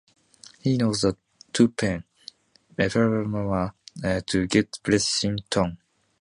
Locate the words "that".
1.01-1.15